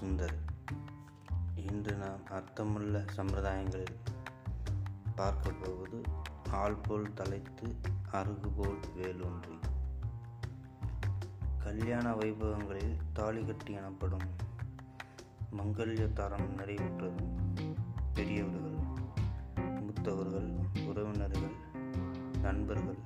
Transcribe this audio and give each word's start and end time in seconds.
சுந்தர் 0.00 0.36
இன்று 1.54 1.94
நாம் 1.94 2.26
அர்த்தமுள்ள 2.30 3.04
சம்பிரதாயங்களில் 3.16 3.96
பார்க்க 5.16 5.50
போவது 5.50 6.00
ஆள் 6.50 6.74
போல் 6.74 7.14
தலைத்து 7.14 7.76
அருகு 8.12 8.48
போல் 8.56 8.78
வேலூன்றி. 8.96 9.58
கல்யாண 11.58 12.14
வைபவங்களில் 12.14 12.96
தாலி 13.12 13.44
கட்டி 13.44 13.72
எனப்படும் 13.72 14.28
மங்கல்ய 15.56 16.12
தரம் 16.12 16.58
நிறைவுற்றதும் 16.58 17.34
பெரியவர்கள் 18.14 18.78
மூத்தவர்கள் 19.56 20.50
உறவினர்கள் 20.86 21.54
நண்பர்கள் 22.42 22.98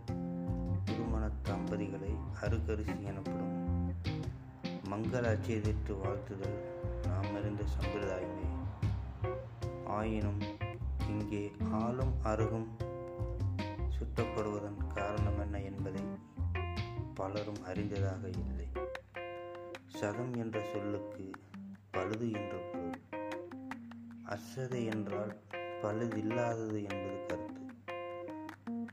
திருமண 0.84 1.30
தம்பதிகளை 1.42 2.16
அருகரிசி 2.42 3.00
எனப்படும் 3.02 3.75
மங்கள 4.90 5.24
அச்செதிர்த்து 5.28 5.92
வாழ்த்துதல். 6.00 6.58
நாம் 7.06 7.34
அறிந்த 7.34 7.62
சம்பிரதாயமே. 7.78 8.44
ஆயினும் 9.86 10.40
இங்கே 11.08 11.52
ஆளும் 11.72 12.14
அருகும் 12.22 12.76
சுட்டப்படுவதன் 13.98 14.86
காரணம் 14.94 15.40
என்ன 15.40 15.60
என்பதை 15.60 16.02
பலரும் 17.14 17.62
அறிந்ததாக 17.64 18.28
இல்லை. 18.28 18.66
சதம் 19.86 20.34
என்ற 20.34 20.62
சொல்லுக்கு 20.72 21.30
பழுது 21.90 22.30
என்ற 22.30 22.56
பொருள். 22.56 23.00
அசதை 24.26 24.84
என்றால் 24.84 25.36
பழுதில்லாதது 25.82 26.88
என்பது 26.90 27.24
கருத்து. 27.28 27.64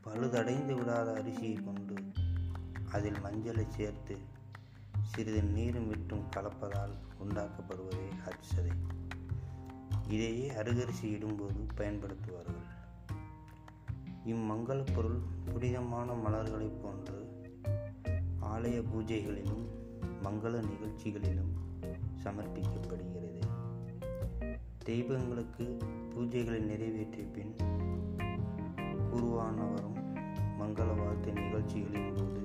பழுதடைந்து 0.04 0.74
விடாத 0.74 1.12
அரிசியை 1.12 1.64
கொண்டு 1.64 1.94
அதில் 2.92 3.18
மஞ்சளை 3.24 3.66
சேர்த்து 3.68 4.33
சிறிது 5.14 5.42
நீரும் 5.42 5.88
விட்டும் 5.88 6.24
கலப்பதால் 6.36 6.94
உண்டாக்கப்படுவதே 7.24 8.06
அச்சதை 8.24 8.72
இதையே 10.08 10.50
அருகரிசி 10.50 11.02
இடும்போது 11.02 11.60
பயன்படுத்துவார்கள். 11.76 12.64
இம்மங்கள 14.26 14.94
பொருள் 14.94 15.20
புனிதமான 15.44 16.12
மலர்களைப் 16.12 16.80
போன்று 16.82 17.18
ஆலய 18.40 18.82
பூஜைகளிலும் 18.92 19.66
மங்கள 20.22 20.64
நிகழ்ச்சிகளிலும் 20.70 21.54
சமர்ப்பிக்கப்படுகிறது. 22.24 23.40
தெய்வங்களுக்கு 24.84 25.78
பூஜைகளை 26.14 26.58
நிறைவேற்றிய 26.58 27.26
பின் 27.26 27.56
குருவானவரும் 29.12 29.98
மங்கள 30.60 30.96
வாழ்த்து 30.98 31.32
நிகழ்ச்சிகளின் 31.32 32.14
போது 32.14 32.42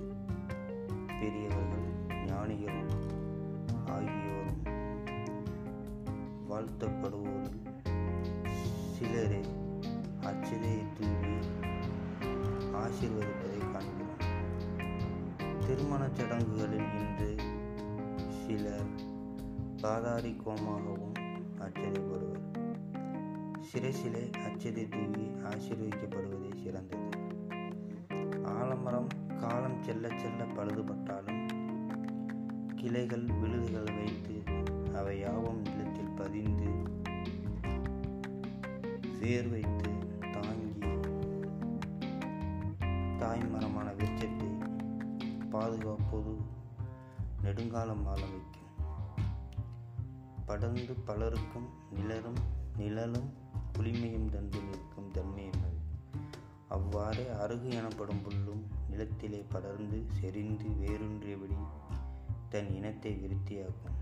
பெரியவர்கள் 1.20 1.79
ஞானிகளும் 2.50 2.94
ஆகியோரும் 3.86 4.62
வாழ்த்தப்படுவோரில் 6.50 7.60
சிலரே 8.94 9.42
அச்சதையை 10.30 10.86
தூவி 10.98 11.34
ஆசீர்வதிப்பதை 12.82 13.60
காண்கிறோம். 13.74 14.24
திருமணச் 15.66 16.16
சடங்குகளில் 16.16 16.90
இன்று 17.02 17.30
சிலர் 18.40 18.92
பாதாரி 19.82 20.34
கோமாகவும் 20.46 21.16
அச்சதைப்படுவர் 21.68 22.46
சிறைசிலே 23.70 24.26
அச்சதை 24.48 24.86
தூவி 24.96 25.28
ஆசீர்வதிக்கப்படுவதே 25.52 26.52
சிறந்தது. 26.64 27.10
ஆலமரம் 28.58 29.12
காலம் 29.40 29.80
செல்ல 29.84 30.08
செல்ல 30.24 30.44
பழுதுபட்டாலும் 30.58 31.39
கிளைகள் 32.80 33.26
விழுதுகள் 33.40 33.96
வைத்து 33.96 34.36
அவை 34.94 35.20
யாவும் 35.20 35.62
நிலத்தில் 35.62 36.14
பதிந்து 36.16 36.70
வேர் 39.20 39.50
வைத்து 39.50 39.90
தாங்கி 40.32 40.88
தாய்மரமான 43.20 43.96
வெச்சத்தை 43.96 44.50
பாதுகாப்போது 45.52 46.34
நெடுங்காலம் 47.42 48.04
வாழ 48.04 48.20
வைக்கும். 48.20 48.72
படர்ந்து 50.46 50.94
பலருக்கும் 51.06 51.70
நிலரும் 51.92 52.40
நிழலும் 52.78 53.30
குளிமையும் 53.78 54.30
தந்து 54.30 54.62
நிற்கும் 54.62 55.12
தன்மையும் 55.12 55.66
அவ்வாறே 56.68 57.26
அருகு 57.44 57.70
எனப்படும் 57.72 58.22
புல்லும் 58.24 58.64
நிலத்திலே 58.90 59.46
படர்ந்து 59.50 60.06
செறிந்து 60.12 60.68
வேரூன்றியபடி 60.82 61.56
தன் 62.50 62.70
இனத்தை 62.72 63.14
விருத்தியாக்கும். 63.14 63.98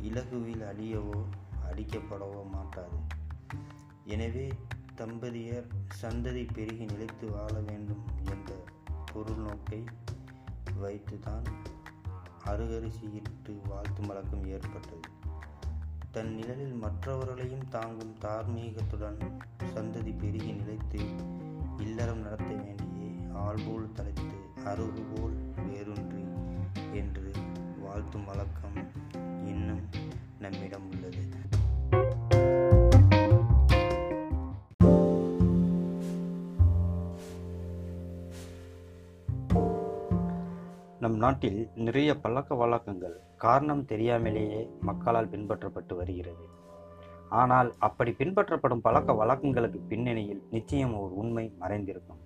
இலகுவில் 0.00 0.60
அழியவோ 0.60 1.22
அடிக்கப்படவோ 1.70 2.50
மாட்டாது. 2.50 2.98
எனவே 4.04 4.52
தம்பதியர் 4.96 5.66
சந்ததி 6.02 6.48
பெருகி 6.52 6.84
நிலைத்து 6.84 7.30
வாழ 7.30 7.60
வேண்டும் 7.60 8.04
என்ற 8.24 8.54
பொருள் 9.12 9.36
நோக்கை 9.36 9.84
வைத்துதான் 10.80 11.44
அருகரிசியிட்டு 12.44 13.60
வாழ்த்து 13.68 14.06
வழக்கம் 14.06 14.46
ஏற்பட்டது. 14.46 15.08
தன் 16.10 16.34
நிழலில் 16.34 16.72
மற்றவர்களையும் 16.72 17.68
தாங்கும் 17.68 18.14
தார்மீகத்துடன் 18.20 19.38
சந்ததி 19.74 20.18
பெருகி 20.18 20.52
நிலைத்து 20.52 21.00
இல்லறம் 21.76 22.18
நடத்த 22.18 22.54
வேண்டிய 22.54 23.32
ஆள்போல் 23.32 23.92
தலைத்து 23.92 24.64
அருகு 24.64 25.04
போல் 25.14 25.45
வாழ்த்தும் 27.96 28.24
வழக்கம் 28.24 28.74
இன்னும் 29.46 29.80
நம்மிடம் 30.38 30.88
உள்ளது. 30.90 31.18
நம் 41.00 41.16
நாட்டில் 41.16 41.70
நிறைய 41.74 42.18
பழக்க 42.18 42.54
வழக்கங்கள் 42.54 43.20
காரணம் 43.36 43.84
தெரியாமலேயே 43.84 44.70
மக்களால் 44.80 45.30
பின்பற்றப்பட்டு 45.30 45.96
வருகிறது. 45.96 46.46
ஆனால் 47.28 47.74
அப்படி 47.78 48.10
பின்பற்றப்படும் 48.10 48.84
பழக்க 48.88 49.12
வழக்கங்களுக்கு 49.12 49.80
பின்னணியில் 49.88 50.46
நிச்சயம் 50.50 50.98
ஒரு 51.00 51.16
உண்மை 51.16 51.52
மறைந்திருக்கும். 51.60 52.24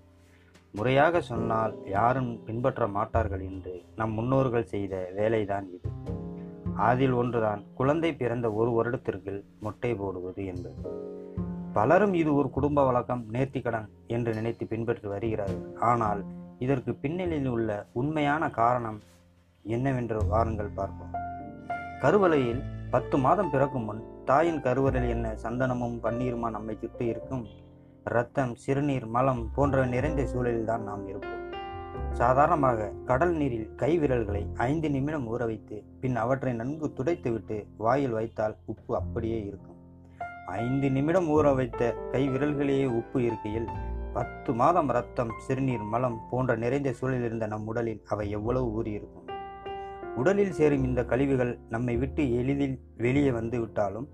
முறையாக 0.74 1.20
சொன்னால் 1.20 1.74
யாரும் 1.86 2.44
பின்பற்ற 2.44 2.86
மாட்டார்கள் 2.88 3.40
என்று 3.40 3.82
நம் 3.96 4.12
முன்னோர்கள் 4.12 4.64
செய்த 4.64 5.10
வேலைதான் 5.16 5.66
இது. 5.68 5.88
அதில் 6.74 7.12
ஒன்றுதான் 7.12 7.64
குழந்தை 7.74 8.14
பிறந்த 8.14 8.52
ஒரு 8.52 8.72
வருடத்திற்கு 8.72 9.44
மொட்டை 9.60 9.94
போடுவது 9.94 10.46
என்பது. 10.46 10.76
பலரும் 11.72 12.14
இது 12.14 12.34
ஒரு 12.34 12.50
குடும்ப 12.50 12.84
வழக்கம் 12.84 13.24
நேர்த்திக்கடன் 13.32 13.88
என்று 14.06 14.34
நினைத்து 14.34 14.66
பின்பற்றி 14.66 15.08
வருகிறார்கள். 15.08 15.74
ஆனால் 15.80 16.24
இதற்கு 16.58 16.94
பின்னணியில் 16.94 17.46
உள்ள 17.46 17.86
உண்மையான 17.92 18.50
காரணம் 18.50 19.00
என்னவென்று 19.62 20.26
வாருங்கள் 20.26 20.76
பார்ப்போம். 20.76 21.14
கருவலையில் 22.00 22.62
பத்து 22.90 23.18
மாதம் 23.18 23.50
பிறக்கும் 23.50 23.84
முன் 23.84 24.02
தாயின் 24.24 24.60
கருவறையில் 24.60 25.08
என்ன 25.08 25.34
சந்தனமும் 25.42 25.98
பன்னீருமா 26.02 26.50
நம்மை 26.50 26.76
சுற்றி 26.80 27.06
இருக்கும்? 27.06 27.44
ரத்தம் 28.12 28.54
சிறுநீர் 28.54 29.06
மலம் 29.06 29.42
போன்ற 29.54 29.86
நிறைந்த 29.86 30.22
சூழலில்தான் 30.22 30.82
நாம் 30.82 31.02
இருப்போம். 31.08 31.44
சாதாரணமாக 32.12 32.88
கடல் 33.04 33.34
நீரில் 33.34 33.68
கை 33.74 33.98
விரல்களை 33.98 34.42
ஐந்து 34.56 34.90
நிமிடம் 34.90 35.26
ஊற 35.32 35.42
வைத்து 35.44 35.76
பின் 36.00 36.16
அவற்றை 36.16 36.52
நன்கு 36.52 36.86
துடைத்துவிட்டு 36.98 37.56
வாயில் 37.76 38.10
வைத்தால் 38.10 38.56
உப்பு 38.64 38.92
அப்படியே 38.96 39.38
இருக்கும். 39.46 39.78
ஐந்து 40.46 40.90
நிமிடம் 40.90 41.28
ஊற 41.28 41.54
வைத்த 41.54 41.92
கை 42.12 42.22
விரல்களையே 42.28 42.86
உப்பு 43.00 43.18
இருக்கையில் 43.22 43.68
பத்து 44.12 44.52
மாதம் 44.52 44.90
ரத்தம் 44.90 45.32
சிறுநீர் 45.46 45.84
மலம் 45.84 46.20
போன்ற 46.30 46.56
நிறைந்த 46.56 46.92
சூழலில் 46.92 47.24
இருந்த 47.24 47.46
நம் 47.46 47.66
உடலில் 47.66 48.00
அவை 48.08 48.30
எவ்வளவு 48.30 48.68
ஊறியிருக்கும் 48.78 49.28
உடலில் 50.16 50.52
சேரும் 50.52 50.84
இந்த 50.84 51.00
கழிவுகள் 51.04 51.52
நம்மை 51.68 51.94
விட்டு 51.96 52.22
எளிதில் 52.38 52.76
வெளியே 52.96 53.30
வந்து 53.30 53.60
விட்டாலும் 53.60 54.08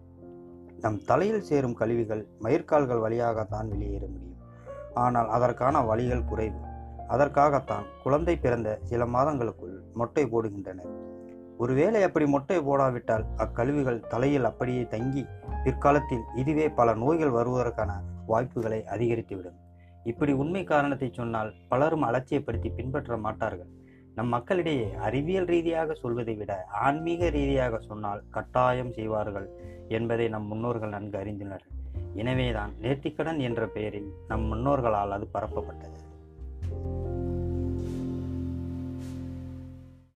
நம் 0.81 1.05
தலையில் 1.05 1.43
சேரும் 1.43 1.75
கழிவுகள் 1.75 2.28
மயிர்கால்கள் 2.43 3.00
வழியாகத்தான் 3.00 3.69
வெளியேற 3.69 4.06
முடியும். 4.06 4.40
ஆனால் 4.94 5.28
அதற்கான 5.28 5.81
வழிகள் 5.82 6.25
குறைவு. 6.25 6.61
அதற்காகத்தான் 7.08 7.84
குழந்தை 8.02 8.37
பிறந்த 8.37 8.78
சில 8.82 9.05
மாதங்களுக்குள் 9.06 9.76
மொட்டை 9.94 10.25
போடுகின்றனர் 10.25 10.93
ஒருவேளை 11.58 12.02
அப்படி 12.02 12.26
மொட்டை 12.26 12.58
போடாவிட்டால் 12.58 13.25
அக்கழிவுகள் 13.37 14.06
தலையில் 14.06 14.44
அப்படியே 14.44 14.87
தங்கி 14.87 15.26
பிற்காலத்தில் 15.64 16.25
இதுவே 16.34 16.69
பல 16.69 16.94
நோய்கள் 16.94 17.37
வருவதற்கான 17.37 17.93
வாய்ப்புகளை 18.26 18.84
அதிகரித்துவிடும். 18.87 19.56
இப்படி 20.05 20.32
உண்மை 20.32 20.64
காரணத்தை 20.64 21.08
சொன்னால் 21.12 21.52
பலரும் 21.69 22.02
அலட்சியப்படுத்தி 22.02 22.75
பின்பற்ற 22.75 23.17
மாட்டார்கள். 23.17 23.70
நம் 24.17 24.29
மக்களிடையே 24.29 24.95
அறிவியல் 24.95 25.45
ரீதியாக 25.45 25.95
சொல்வதை 25.95 26.35
விட 26.35 26.65
ஆன்மீக 26.71 27.29
ரீதியாக 27.29 27.79
சொன்னால் 27.79 28.23
கட்டாயம் 28.31 28.93
செய்வார்கள் 28.93 29.49
என்பதை 29.89 30.29
நம் 30.29 30.47
முன்னோர்கள் 30.47 30.89
நன்கு 30.89 31.19
அறிந்துள்ளனர். 31.19 31.67
எனவேதான் 32.15 32.73
நேர்த்திக்கடன் 32.83 33.39
என்ற 33.39 33.67
பெயரில் 33.67 34.11
நம் 34.29 34.53
முன்னோர்களால் 34.53 35.11
அது 35.11 35.29
பரப்பப்பட்டது. 35.35 35.99